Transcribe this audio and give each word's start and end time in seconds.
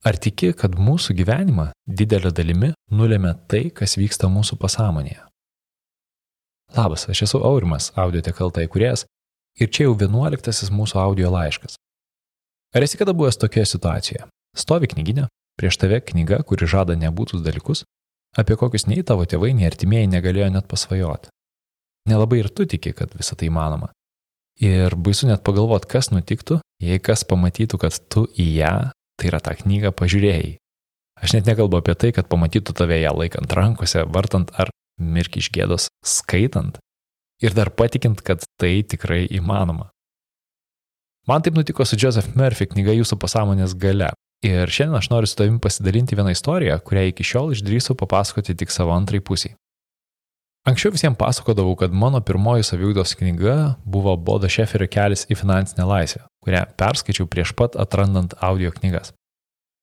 Ar 0.00 0.16
tiki, 0.16 0.54
kad 0.56 0.78
mūsų 0.80 1.12
gyvenimą 1.18 1.66
didelio 1.84 2.30
dalimi 2.32 2.70
nulėmė 2.88 3.34
tai, 3.52 3.66
kas 3.68 3.98
vyksta 4.00 4.30
mūsų 4.32 4.56
pasąmonėje? 4.62 5.20
Labas, 6.72 7.04
aš 7.10 7.26
esu 7.26 7.40
Aurimas, 7.44 7.90
audiotekalta 8.00 8.64
įkūrėjas 8.64 9.04
ir 9.60 9.68
čia 9.68 9.84
jau 9.88 9.96
vienuoliktasis 10.00 10.70
mūsų 10.72 11.00
audio 11.02 11.32
laiškas. 11.34 11.76
Ar 12.72 12.86
esi 12.86 12.96
kada 12.96 13.12
buvęs 13.12 13.36
tokioje 13.42 13.66
situacijoje? 13.74 14.24
Stovi 14.56 14.88
knyginė, 14.88 15.26
prieš 15.60 15.76
tave 15.82 15.98
knyga, 16.00 16.38
kuri 16.48 16.68
žada 16.70 16.96
nebūtus 16.96 17.42
dalykus, 17.44 17.82
apie 18.40 18.56
kokius 18.56 18.86
nei 18.88 19.02
tavo 19.04 19.26
tėvai, 19.28 19.50
nei 19.58 19.66
artimieji 19.68 20.08
negalėjo 20.14 20.48
net 20.54 20.70
pasvajoti. 20.70 21.28
Nelabai 22.08 22.40
ir 22.40 22.48
tu 22.48 22.64
tiki, 22.64 22.94
kad 22.96 23.12
visą 23.18 23.36
tai 23.36 23.50
įmanoma. 23.50 23.90
Ir 24.64 24.96
baisu 24.96 25.28
net 25.28 25.44
pagalvoti, 25.44 25.90
kas 25.92 26.08
nutiktų, 26.14 26.60
jei 26.80 27.02
kas 27.04 27.26
pamatytų, 27.28 27.82
kad 27.84 28.00
tu 28.08 28.24
į 28.38 28.48
ją 28.62 28.74
tai 29.20 29.30
yra 29.30 29.40
tą 29.44 29.54
knygą 29.60 29.92
pažiūrėjai. 29.96 30.56
Aš 31.20 31.36
net 31.36 31.48
nekalbu 31.50 31.80
apie 31.80 31.94
tai, 32.00 32.14
kad 32.16 32.30
pamatytų 32.32 32.74
tave 32.76 32.96
ją 33.02 33.12
laikant 33.12 33.52
rankose, 33.52 34.06
vartant 34.08 34.52
ar 34.56 34.72
mirki 35.00 35.42
iš 35.44 35.50
gėdos 35.52 35.90
skaitant 36.04 36.80
ir 37.40 37.56
dar 37.56 37.72
patikint, 37.72 38.20
kad 38.24 38.44
tai 38.60 38.80
tikrai 38.84 39.26
įmanoma. 39.28 39.90
Man 41.28 41.44
taip 41.44 41.56
nutiko 41.56 41.84
su 41.84 41.98
Joseph 42.00 42.34
Murphy 42.36 42.66
knyga 42.68 42.94
Jūsų 42.96 43.20
pasąmonės 43.20 43.76
gale. 43.80 44.10
Ir 44.44 44.72
šiandien 44.72 44.96
aš 44.96 45.10
noriu 45.12 45.28
su 45.28 45.36
tavimi 45.36 45.60
pasidalinti 45.60 46.16
vieną 46.16 46.32
istoriją, 46.32 46.78
kurią 46.84 47.10
iki 47.10 47.26
šiol 47.28 47.52
išdrįsau 47.52 47.96
papasakoti 48.00 48.56
tik 48.56 48.72
savo 48.72 48.94
antrai 48.96 49.20
pusiai. 49.20 49.52
Anksčiau 50.68 50.92
visiems 50.92 51.18
pasakodavau, 51.20 51.74
kad 51.76 51.92
mano 51.92 52.22
pirmoji 52.24 52.64
saviugdos 52.64 53.14
knyga 53.20 53.76
buvo 53.84 54.16
Bodo 54.16 54.48
Šeferio 54.48 54.88
kelias 54.92 55.26
į 55.28 55.36
finansinę 55.40 55.84
laisvę, 55.88 56.24
kurią 56.50 56.66
perskaičiau 56.74 57.30
prieš 57.30 57.54
pat 57.54 57.78
atrandant 57.78 58.34
audio 58.42 58.72
knygas. 58.74 59.14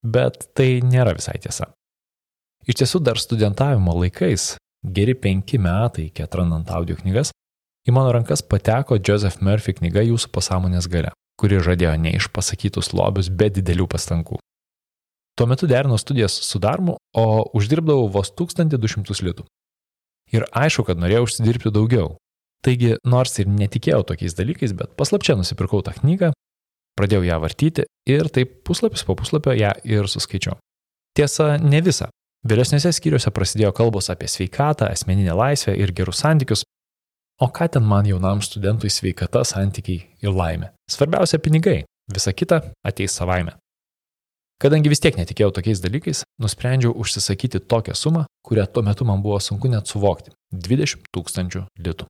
Bet 0.04 0.52
tai 0.54 0.84
nėra 0.84 1.16
visai 1.16 1.40
tiesa. 1.40 1.72
Iš 2.68 2.82
tiesų 2.82 3.00
dar 3.08 3.18
studentavimo 3.18 3.96
laikais, 3.96 4.58
geri 4.84 5.16
penki 5.16 5.58
metai 5.58 6.10
iki 6.10 6.24
atrandant 6.24 6.70
audio 6.70 6.98
knygas, 7.00 7.32
į 7.88 7.96
mano 7.96 8.12
rankas 8.12 8.44
pateko 8.44 9.00
Joseph 9.00 9.40
Murphy 9.40 9.78
knyga 9.80 10.04
Jūsų 10.04 10.32
pasąmonės 10.36 10.90
gale, 10.92 11.14
kuri 11.40 11.62
žadėjo 11.64 11.96
neišpasakytus 12.04 12.92
lobius 12.92 13.32
be 13.32 13.48
didelių 13.48 13.88
pastangų. 13.88 14.42
Tuo 15.38 15.48
metu 15.48 15.70
derinau 15.70 15.96
studijas 16.02 16.36
su 16.44 16.60
darbu, 16.60 16.98
o 17.16 17.26
uždirbdavau 17.56 18.10
vos 18.12 18.34
1200 18.36 19.24
litų. 19.24 19.46
Ir 20.36 20.44
aišku, 20.52 20.84
kad 20.84 21.00
norėjau 21.00 21.30
užsidirbti 21.30 21.72
daugiau. 21.72 22.18
Taigi, 22.66 22.98
nors 23.06 23.38
ir 23.40 23.48
netikėjau 23.48 24.02
tokiais 24.10 24.36
dalykais, 24.36 24.74
bet 24.76 24.98
paslapčia 25.00 25.38
nusipirkau 25.40 25.80
tą 25.86 25.94
knygą, 25.96 26.34
pradėjau 26.98 27.26
ją 27.28 27.40
vartyti 27.44 27.86
ir 28.10 28.30
taip 28.34 28.62
puslapis 28.68 29.06
po 29.08 29.16
puslapio 29.20 29.54
ją 29.58 29.74
ir 29.88 30.10
suskaičiau. 30.12 30.58
Tiesa, 31.18 31.58
ne 31.58 31.82
visą. 31.82 32.10
Vėlesniuose 32.48 32.92
skyriuose 32.94 33.32
prasidėjo 33.34 33.74
kalbos 33.76 34.12
apie 34.14 34.30
sveikatą, 34.30 34.92
asmeninę 34.94 35.34
laisvę 35.36 35.74
ir 35.76 35.94
gerus 35.94 36.22
santykius. 36.22 36.64
O 37.42 37.50
ką 37.54 37.68
ten 37.74 37.86
man 37.86 38.06
jaunam 38.06 38.42
studentui 38.42 38.90
sveikata, 38.90 39.44
santykiai 39.46 40.06
ir 40.24 40.34
laimė? 40.34 40.72
Svarbiausia 40.90 41.42
pinigai, 41.44 41.84
visa 42.14 42.34
kita 42.34 42.62
ateis 42.86 43.18
savaime. 43.18 43.58
Kadangi 44.58 44.90
vis 44.90 45.02
tiek 45.04 45.18
netikėjau 45.20 45.52
tokiais 45.54 45.82
dalykais, 45.84 46.24
nusprendžiau 46.42 46.96
užsisakyti 46.98 47.62
tokią 47.70 47.94
sumą, 47.94 48.24
kurią 48.42 48.66
tuo 48.74 48.82
metu 48.86 49.06
man 49.06 49.22
buvo 49.22 49.38
sunku 49.38 49.70
net 49.70 49.86
suvokti- 49.86 50.32
20 50.66 51.04
tūkstančių 51.14 51.66
litų. 51.78 52.08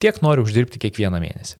Tiek 0.00 0.22
noriu 0.22 0.44
uždirbti 0.46 0.80
kiekvieną 0.80 1.20
mėnesį. 1.20 1.56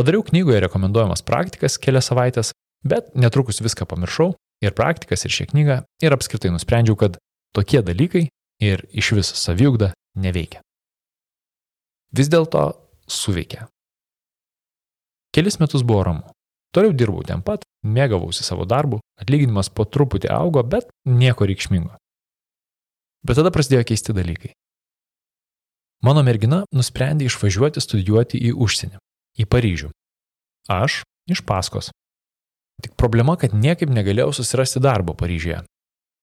Padariau 0.00 0.22
knygoje 0.24 0.62
rekomenduojamas 0.64 1.20
praktikas 1.28 1.74
kelias 1.76 2.06
savaitės, 2.08 2.54
bet 2.88 3.10
netrukus 3.12 3.58
viską 3.60 3.84
pamiršau 3.84 4.30
ir 4.64 4.72
praktikas 4.72 5.26
ir 5.26 5.34
šią 5.34 5.44
knygą 5.50 5.74
ir 6.00 6.14
apskritai 6.16 6.48
nusprendžiau, 6.54 6.96
kad 6.96 7.18
tokie 7.52 7.82
dalykai 7.84 8.22
ir 8.64 8.80
iš 8.96 9.10
vis 9.18 9.32
saviugda 9.36 9.90
neveikia. 10.16 10.62
Vis 12.16 12.30
dėlto 12.32 12.62
suveikia. 13.12 13.66
Kelis 15.36 15.60
metus 15.60 15.84
buvo 15.84 16.06
ramu. 16.08 16.32
Toliau 16.72 16.96
dirbau 16.96 17.20
ten 17.28 17.44
pat, 17.44 17.68
mėgavausi 17.84 18.40
savo 18.46 18.64
darbu, 18.64 19.02
atlyginimas 19.20 19.68
po 19.68 19.84
truputį 19.84 20.32
augo, 20.32 20.64
bet 20.64 20.88
nieko 21.04 21.44
reikšmingo. 21.44 21.92
Bet 23.20 23.36
tada 23.36 23.52
prasidėjo 23.52 23.84
keisti 23.92 24.16
dalykai. 24.16 24.54
Mano 26.08 26.24
mergina 26.24 26.64
nusprendė 26.72 27.28
išvažiuoti 27.28 27.84
studijuoti 27.84 28.40
į 28.48 28.56
užsienį, 28.56 28.96
į 29.38 29.46
Paryžių. 29.50 29.90
Aš 30.70 31.02
iš 31.30 31.42
paskos. 31.46 31.90
Tik 32.80 32.96
problema, 32.96 33.36
kad 33.36 33.54
niekaip 33.54 33.90
negalėjau 33.92 34.32
susirasti 34.40 34.80
darbo 34.82 35.14
Paryžiuje. 35.14 35.62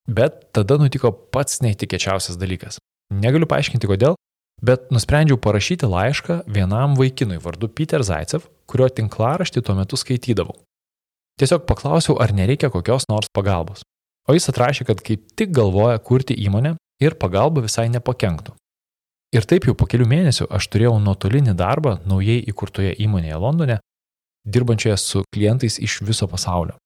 Bet 0.07 0.47
tada 0.55 0.77
nutiko 0.79 1.11
pats 1.11 1.59
neįtikėčiausias 1.61 2.39
dalykas. 2.39 2.79
Negaliu 3.13 3.47
paaiškinti 3.49 3.89
kodėl, 3.89 4.15
bet 4.63 4.89
nusprendžiau 4.91 5.37
parašyti 5.39 5.87
laišką 5.89 6.41
vienam 6.47 6.95
vaikinui 6.97 7.37
vardu 7.43 7.69
Peter 7.69 8.03
Zaicev, 8.03 8.47
kurio 8.67 8.87
tinklaraštį 8.89 9.63
tuo 9.63 9.75
metu 9.77 9.99
skaitydavau. 9.99 10.55
Tiesiog 11.37 11.67
paklausiau, 11.69 12.17
ar 12.17 12.33
nereikia 12.33 12.71
kokios 12.73 13.05
nors 13.11 13.29
pagalbos. 13.29 13.83
O 14.27 14.33
jis 14.33 14.49
atrašė, 14.51 14.87
kad 14.89 15.03
kaip 15.05 15.27
tik 15.37 15.53
galvoja 15.55 15.99
kurti 16.03 16.35
įmonę 16.47 16.73
ir 17.03 17.15
pagalba 17.19 17.61
visai 17.63 17.87
nepakenktų. 17.93 18.55
Ir 19.35 19.43
taip 19.43 19.67
jau 19.67 19.75
po 19.75 19.87
kelių 19.89 20.07
mėnesių 20.07 20.47
aš 20.55 20.69
turėjau 20.71 20.95
nuotolinį 21.03 21.57
darbą 21.59 21.97
naujai 22.07 22.39
įkurtoje 22.47 22.93
įmonėje 23.03 23.39
Londone, 23.43 23.79
dirbančioje 24.47 24.95
su 25.01 25.23
klientais 25.35 25.79
iš 25.83 25.99
viso 26.07 26.29
pasaulio. 26.31 26.77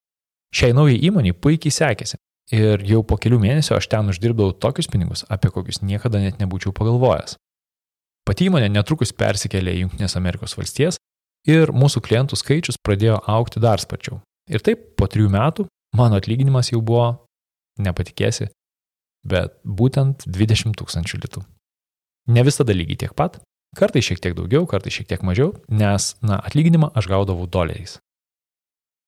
Šiai 0.51 0.73
naujai 0.73 0.97
įmoniai 1.05 1.37
puikiai 1.37 1.71
sekėsi 1.71 2.17
ir 2.55 2.81
jau 2.87 3.03
po 3.07 3.19
kelių 3.21 3.37
mėnesių 3.43 3.77
aš 3.77 3.87
ten 3.91 4.09
uždirbdavau 4.11 4.55
tokius 4.57 4.89
pinigus, 4.91 5.23
apie 5.29 5.53
kokius 5.53 5.83
niekada 5.85 6.19
net 6.19 6.41
nebūčiau 6.41 6.73
pagalvojęs. 6.75 7.37
Pati 8.25 8.49
įmonė 8.49 8.71
netrukus 8.73 9.13
persikėlė 9.17 9.77
į 9.77 9.85
Junktinės 9.85 10.17
Amerikos 10.17 10.57
valstijas 10.57 10.99
ir 11.47 11.71
mūsų 11.73 12.01
klientų 12.05 12.37
skaičius 12.41 12.81
pradėjo 12.81 13.21
aukti 13.29 13.61
dar 13.61 13.81
sparčiau. 13.81 14.19
Ir 14.49 14.65
taip 14.65 14.95
po 14.97 15.07
trijų 15.09 15.29
metų 15.31 15.69
mano 15.97 16.17
atlyginimas 16.17 16.73
jau 16.73 16.81
buvo, 16.81 17.07
nepatikėsi, 17.81 18.49
bet 19.25 19.57
būtent 19.63 20.27
20 20.27 20.77
tūkstančių 20.77 21.21
litų. 21.21 21.45
Ne 22.27 22.43
visada 22.45 22.73
lygiai 22.75 22.99
tiek 23.05 23.15
pat, 23.17 23.39
kartai 23.77 24.03
šiek 24.05 24.21
tiek 24.21 24.35
daugiau, 24.37 24.67
kartai 24.69 24.93
šiek 24.93 25.09
tiek 25.09 25.23
mažiau, 25.25 25.55
nes, 25.69 26.13
na, 26.21 26.37
atlyginimą 26.37 26.91
aš 26.95 27.09
gaudavau 27.09 27.47
doleriais. 27.47 27.97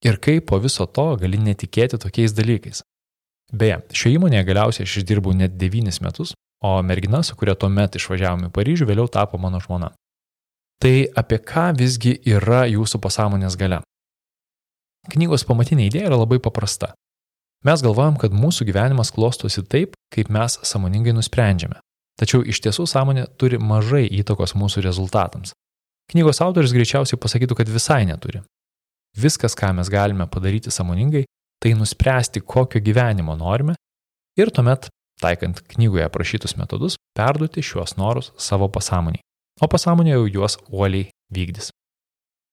Ir 0.03 0.17
kaip 0.19 0.49
po 0.49 0.59
viso 0.59 0.85
to 0.85 1.13
gali 1.21 1.39
netikėti 1.39 1.99
tokiais 2.01 2.33
dalykais. 2.35 2.81
Beje, 3.53 3.79
šioje 3.93 4.17
įmonėje 4.17 4.47
galiausiai 4.47 4.87
aš 4.87 4.97
išdirbau 5.03 5.35
net 5.37 5.55
9 5.61 6.01
metus, 6.03 6.33
o 6.63 6.73
mergina, 6.81 7.21
su 7.23 7.35
kuria 7.35 7.55
tuo 7.59 7.69
metu 7.69 7.99
išvažiavome 7.99 8.49
į 8.49 8.53
Paryžių, 8.55 8.87
vėliau 8.89 9.07
tapo 9.11 9.37
mano 9.37 9.61
žmona. 9.63 9.91
Tai 10.81 10.95
apie 11.15 11.39
ką 11.39 11.69
visgi 11.77 12.17
yra 12.27 12.63
jūsų 12.71 12.99
pasąmonės 13.03 13.55
gale? 13.59 13.79
Knygos 15.13 15.43
pamatinė 15.47 15.89
idėja 15.89 16.09
yra 16.09 16.19
labai 16.19 16.39
paprasta. 16.43 16.93
Mes 17.63 17.83
galvojam, 17.83 18.17
kad 18.19 18.35
mūsų 18.35 18.67
gyvenimas 18.67 19.11
klostosi 19.15 19.63
taip, 19.63 19.95
kaip 20.11 20.31
mes 20.31 20.57
samoningai 20.67 21.13
nusprendžiame. 21.15 21.79
Tačiau 22.19 22.43
iš 22.45 22.61
tiesų 22.61 22.85
sąmonė 22.89 23.25
turi 23.41 23.57
mažai 23.57 24.05
įtakos 24.21 24.53
mūsų 24.57 24.83
rezultatams. 24.85 25.53
Knygos 26.11 26.41
autoris 26.45 26.73
greičiausiai 26.75 27.19
pasakytų, 27.19 27.57
kad 27.57 27.69
visai 27.71 28.03
neturi. 28.05 28.43
Viskas, 29.17 29.55
ką 29.57 29.71
mes 29.77 29.89
galime 29.93 30.27
padaryti 30.29 30.73
samoningai, 30.73 31.23
tai 31.61 31.73
nuspręsti, 31.77 32.41
kokio 32.41 32.81
gyvenimo 32.83 33.35
norime 33.39 33.75
ir 34.37 34.51
tuomet, 34.53 34.89
taikant 35.21 35.61
knygoje 35.73 36.05
aprašytus 36.05 36.57
metodus, 36.59 36.97
perduoti 37.17 37.63
šiuos 37.63 37.95
norus 37.97 38.33
savo 38.37 38.67
pasąmoniai. 38.69 39.23
O 39.61 39.69
pasąmonė 39.69 40.15
jau 40.15 40.25
juos 40.27 40.57
uoliai 40.67 41.11
vykdys. 41.33 41.69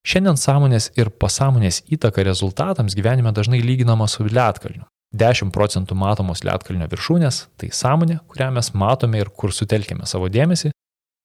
Šiandien 0.06 0.38
sąmonės 0.40 0.90
ir 0.96 1.10
pasąmonės 1.10 1.82
įtaka 1.92 2.24
rezultatams 2.24 2.94
gyvenime 2.96 3.32
dažnai 3.36 3.60
lyginama 3.64 4.06
su 4.08 4.24
lietkalniu. 4.24 4.86
10 5.10 5.50
procentų 5.50 5.96
matomos 5.98 6.44
lietkalnio 6.46 6.86
viršūnės- 6.90 7.46
tai 7.58 7.70
sąmonė, 7.74 8.20
kurią 8.28 8.50
mes 8.52 8.70
matome 8.74 9.18
ir 9.18 9.30
kur 9.30 9.50
sutelkime 9.50 10.06
savo 10.06 10.28
dėmesį, 10.28 10.70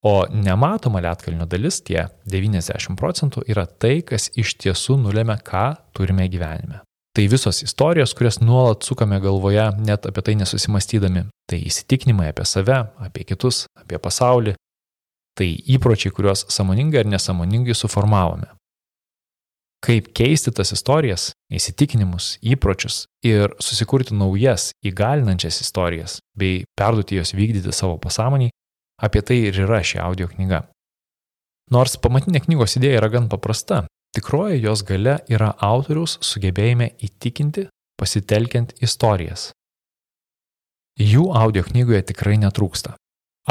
o 0.04 0.26
nematoma 0.30 1.02
lietkalnio 1.02 1.46
dalis, 1.48 1.82
tie 1.82 2.10
90 2.26 2.96
procentų, 2.98 3.44
yra 3.48 3.66
tai, 3.66 4.02
kas 4.02 4.30
iš 4.36 4.56
tiesų 4.58 4.98
nulėmė, 4.98 5.42
ką 5.44 5.78
turime 5.94 6.28
gyvenime. 6.30 6.82
Tai 7.16 7.28
visos 7.28 7.64
istorijos, 7.64 8.14
kurias 8.14 8.42
nuolat 8.42 8.84
sukame 8.84 9.20
galvoje, 9.22 9.72
net 9.80 10.06
apie 10.06 10.22
tai 10.22 10.36
nesusimastydami. 10.36 11.30
Tai 11.48 11.58
įsitikinimai 11.58 12.28
apie 12.30 12.44
save, 12.44 12.90
apie 13.00 13.24
kitus, 13.24 13.68
apie 13.80 13.98
pasaulį. 13.98 14.56
Tai 15.38 15.46
įpročiai, 15.46 16.12
kuriuos 16.12 16.46
samoningai 16.50 17.00
ar 17.00 17.06
nesamoningai 17.06 17.74
suformavome 17.74 18.48
kaip 19.86 20.10
keisti 20.18 20.52
tas 20.56 20.72
istorijas, 20.74 21.30
įsitikinimus, 21.54 22.36
įpročius 22.42 23.04
ir 23.26 23.54
susikurti 23.62 24.16
naujas, 24.18 24.72
įgalinančias 24.86 25.62
istorijas, 25.62 26.20
bei 26.38 26.64
perduoti 26.78 27.20
jos 27.20 27.36
vykdyti 27.38 27.74
savo 27.76 28.00
pasąmonį, 28.02 28.50
apie 29.06 29.22
tai 29.22 29.44
ir 29.50 29.60
yra 29.66 29.84
ši 29.86 30.02
audio 30.02 30.28
knyga. 30.32 30.64
Nors 31.74 31.98
pamatinė 32.02 32.44
knygos 32.46 32.78
idėja 32.80 33.02
yra 33.02 33.12
gan 33.14 33.30
paprasta, 33.30 33.84
tikroji 34.18 34.62
jos 34.64 34.84
gale 34.86 35.20
yra 35.30 35.52
autoriaus 35.70 36.18
sugebėjime 36.26 36.92
įtikinti 37.06 37.68
pasitelkiant 38.00 38.76
istorijas. 38.86 39.52
Jų 41.02 41.28
audio 41.36 41.66
knygoje 41.66 42.06
tikrai 42.12 42.38
netrūksta. 42.40 42.96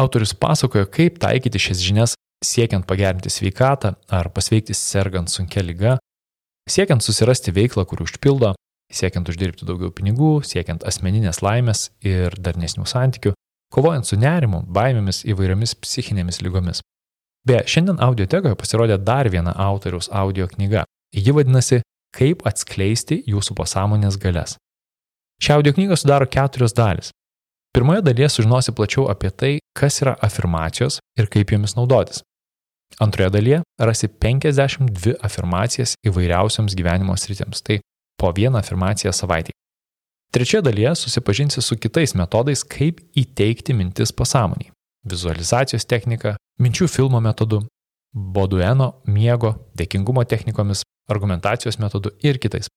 Autorius 0.01 0.33
pasakoja, 0.35 0.89
kaip 0.91 1.21
taikyti 1.23 1.61
šias 1.61 1.83
žinias 1.85 2.15
siekiant 2.45 2.87
pagerinti 2.89 3.31
sveikatą 3.31 3.95
ar 4.11 4.31
pasveikti 4.35 4.75
sergant 4.75 5.31
sunkia 5.31 5.63
lyga, 5.63 5.99
siekiant 6.71 7.05
susirasti 7.05 7.55
veiklą, 7.55 7.85
kur 7.89 8.05
užpildo, 8.05 8.55
siekiant 8.93 9.29
uždirbti 9.29 9.67
daugiau 9.69 9.93
pinigų, 9.95 10.39
siekiant 10.47 10.85
asmeninės 10.87 11.43
laimės 11.45 11.89
ir 12.05 12.37
darnesnių 12.39 12.87
santykių, 12.89 13.35
kovojant 13.75 14.07
su 14.09 14.19
nerimu, 14.21 14.65
baimėmis 14.71 15.25
įvairiomis 15.29 15.77
psichinėmis 15.83 16.41
lygomis. 16.45 16.83
Beje, 17.45 17.67
šiandien 17.69 17.99
audiotekoje 18.01 18.57
pasirodė 18.57 18.97
dar 19.03 19.29
viena 19.29 19.53
autoriaus 19.53 20.09
audio 20.13 20.47
knyga. 20.49 20.87
Ji 21.15 21.35
vadinasi 21.37 21.83
Kaip 22.15 22.45
atskleisti 22.47 23.19
jūsų 23.27 23.57
pasąmonės 23.59 24.17
galės. 24.23 24.55
Šią 25.43 25.57
audio 25.59 25.73
knygą 25.75 25.97
sudaro 25.99 26.29
keturios 26.31 26.75
dalis. 26.77 27.11
Pirmoje 27.75 28.05
dalyje 28.07 28.29
sužinosi 28.31 28.71
plačiau 28.71 29.09
apie 29.11 29.33
tai, 29.35 29.53
kas 29.75 29.99
yra 30.05 30.13
afirmacijos 30.23 31.01
ir 31.19 31.27
kaip 31.27 31.51
jomis 31.51 31.75
naudotis. 31.75 32.23
Antroje 33.01 33.31
dalyje 33.31 33.63
rasi 33.79 34.09
52 34.09 35.17
afirmacijas 35.23 35.97
įvairiausiams 36.07 36.77
gyvenimo 36.79 37.17
sritėms, 37.19 37.63
tai 37.63 37.81
po 38.21 38.31
vieną 38.33 38.61
afirmaciją 38.63 39.13
savaitį. 39.13 39.51
Trečioje 40.35 40.63
dalyje 40.67 40.95
susipažinsi 40.99 41.63
su 41.63 41.77
kitais 41.79 42.15
metodais, 42.15 42.63
kaip 42.65 43.01
įteikti 43.19 43.75
mintis 43.75 44.13
pasąmoniai- 44.13 44.71
vizualizacijos 45.13 45.87
technika, 45.87 46.37
minčių 46.61 46.89
filmo 46.89 47.21
metodu, 47.21 47.67
Bodueno 48.15 49.03
miego, 49.07 49.55
dėkingumo 49.75 50.23
technikomis, 50.25 50.85
argumentacijos 51.11 51.81
metodu 51.83 52.13
ir 52.23 52.39
kitais. 52.39 52.69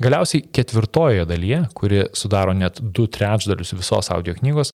Galiausiai 0.00 0.46
ketvirtojoje 0.48 1.26
dalyje, 1.28 1.68
kuri 1.74 2.06
sudaro 2.16 2.54
net 2.56 2.80
du 2.80 3.06
trečdalius 3.06 3.74
visos 3.76 4.08
audio 4.10 4.34
knygos, 4.34 4.70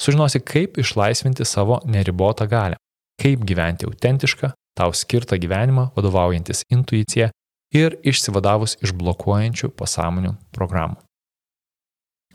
sužinosi, 0.00 0.40
kaip 0.40 0.78
išlaisvinti 0.78 1.44
savo 1.44 1.80
neribotą 1.84 2.48
galę, 2.48 2.76
kaip 3.22 3.44
gyventi 3.46 3.86
autentišką, 3.86 4.50
tau 4.78 4.94
skirtą 4.96 5.38
gyvenimą, 5.38 5.90
vadovaujantis 5.96 6.64
intuicija 6.72 7.30
ir 7.72 7.96
išsivadavus 8.04 8.76
iš 8.84 8.92
blokuojančių 8.98 9.70
pasąmonių 9.78 10.34
programų. 10.56 10.98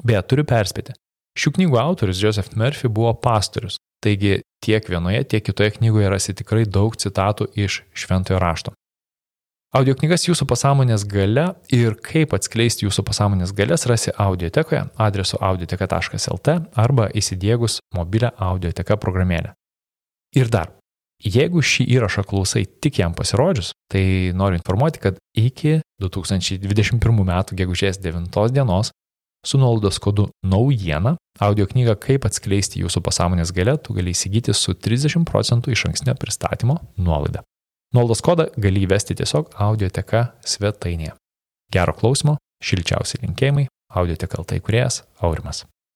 Beje, 0.05 0.23
turiu 0.29 0.45
perspėti. 0.47 0.95
Šių 1.37 1.53
knygų 1.57 1.77
autorius 1.81 2.21
Joseph 2.21 2.55
Murphy 2.57 2.89
buvo 2.89 3.13
pastorius, 3.21 3.77
taigi 4.01 4.39
tiek 4.65 4.89
vienoje, 4.89 5.23
tiek 5.29 5.45
kitoje 5.45 5.75
knygoje 5.77 6.09
rasi 6.09 6.33
tikrai 6.37 6.65
daug 6.65 6.97
citatų 6.97 7.51
iš 7.57 7.83
šventojo 7.93 8.41
rašto. 8.41 8.73
Audio 9.75 9.93
knygas 9.99 10.23
jūsų 10.25 10.47
pasąmonės 10.47 11.03
gale 11.11 11.43
ir 11.75 11.97
kaip 12.01 12.31
atskleisti 12.33 12.87
jūsų 12.87 13.03
pasąmonės 13.09 13.51
galės 13.53 13.83
rasi 13.89 14.13
audiotekoje 14.15 14.85
adresu 14.95 15.37
audioteka.lt 15.43 16.55
arba 16.73 17.09
įsidėgus 17.11 17.81
mobilę 17.93 18.31
audioteka 18.39 18.97
programėlę. 18.97 19.56
Ir 20.37 20.51
dar, 20.53 20.69
jeigu 21.23 21.63
šį 21.65 21.87
įrašą 21.97 22.21
klausai 22.29 22.67
tik 22.67 22.99
jam 23.01 23.15
pasirodžius, 23.17 23.71
tai 23.89 24.33
noriu 24.37 24.59
informuoti, 24.59 25.01
kad 25.01 25.17
iki 25.33 25.79
2021 26.03 27.23
m. 27.23 27.33
gegužės 27.57 27.97
9 28.03 28.29
dienos 28.53 28.91
su 29.47 29.57
nuolaidos 29.57 29.97
kodu 30.03 30.27
naujiena 30.43 31.15
audio 31.39 31.65
knygą 31.69 31.95
Kaip 32.03 32.25
atskleisti 32.29 32.81
jūsų 32.83 33.01
pasąmonės 33.05 33.53
galę 33.55 33.77
tu 33.81 33.95
gali 33.97 34.13
įsigyti 34.13 34.53
su 34.53 34.75
30 34.75 35.25
procentų 35.29 35.73
iš 35.73 35.85
ankstinio 35.89 36.17
pristatymo 36.19 36.79
nuolaida. 36.97 37.41
Nuolaidos 37.95 38.21
kodą 38.21 38.49
gali 38.57 38.83
įvesti 38.83 39.15
tiesiog 39.17 39.55
audioteka 39.55 40.25
svetainėje. 40.45 41.15
Gero 41.73 41.95
klausimo, 41.97 42.37
šilčiausi 42.63 43.23
linkėjimai, 43.23 43.67
audioteka 43.89 44.43
LT 44.43 44.61
kuriejas 44.61 45.01
Aurimas. 45.23 45.65